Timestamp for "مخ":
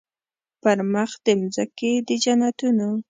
0.93-1.11